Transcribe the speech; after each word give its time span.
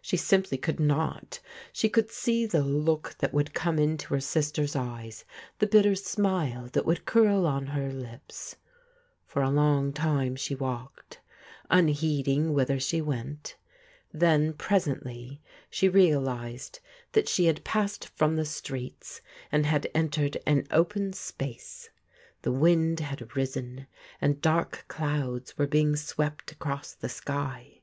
She 0.00 0.16
simply 0.16 0.56
could 0.56 0.80
not. 0.80 1.40
She 1.70 1.90
could 1.90 2.08
see 2.10 2.46
the 2.46 2.62
look 2.62 3.16
that 3.18 3.34
would 3.34 3.52
come 3.52 3.78
into 3.78 4.14
her 4.14 4.20
sister's 4.20 4.74
eyes, 4.74 5.26
the 5.58 5.66
bitter 5.66 5.94
smile 5.94 6.70
that 6.72 6.86
would 6.86 7.04
curl 7.04 7.46
on 7.46 7.66
her 7.66 7.92
lips. 7.92 8.56
For 9.26 9.42
a 9.42 9.50
long 9.50 9.92
time 9.92 10.36
she 10.36 10.54
walked, 10.54 11.20
unheeding 11.70 12.54
whither 12.54 12.80
she 12.80 13.02
went. 13.02 13.56
Then 14.10 14.54
presently 14.54 15.42
she 15.68 15.90
realized 15.90 16.80
that 17.12 17.28
she 17.28 17.44
had 17.44 17.62
passed 17.62 18.06
from 18.08 18.36
the 18.36 18.46
streets 18.46 19.20
and 19.52 19.66
had 19.66 19.90
entered 19.94 20.38
an 20.46 20.66
open 20.70 21.12
space. 21.12 21.90
The 22.40 22.52
wind 22.52 23.00
had 23.00 23.36
risen, 23.36 23.86
and 24.18 24.40
dark 24.40 24.86
clouds 24.88 25.58
were 25.58 25.66
being 25.66 25.94
swept 25.94 26.52
across 26.52 26.94
tho'sky. 26.96 27.82